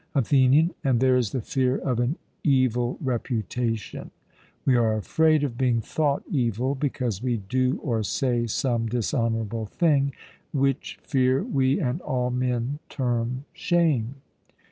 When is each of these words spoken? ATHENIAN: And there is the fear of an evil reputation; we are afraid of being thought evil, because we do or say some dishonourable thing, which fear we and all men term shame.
ATHENIAN: 0.15 0.73
And 0.83 0.99
there 0.99 1.15
is 1.15 1.31
the 1.31 1.43
fear 1.43 1.77
of 1.77 1.99
an 1.99 2.17
evil 2.43 2.97
reputation; 3.01 4.09
we 4.65 4.75
are 4.75 4.97
afraid 4.97 5.43
of 5.43 5.59
being 5.59 5.79
thought 5.79 6.23
evil, 6.27 6.73
because 6.73 7.21
we 7.21 7.37
do 7.37 7.79
or 7.83 8.01
say 8.01 8.47
some 8.47 8.87
dishonourable 8.87 9.67
thing, 9.67 10.11
which 10.51 10.97
fear 11.03 11.43
we 11.43 11.79
and 11.79 12.01
all 12.01 12.31
men 12.31 12.79
term 12.89 13.45
shame. 13.53 14.15